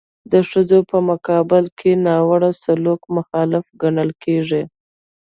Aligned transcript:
د 0.31 0.33
ښځو 0.49 0.79
په 0.89 0.97
مقابل 1.09 1.63
کې 1.79 1.91
ناوړه 2.05 2.51
سلوک 2.63 3.01
مخالف 3.17 3.65
ګڼل 3.81 4.09
کیږي. 4.23 4.63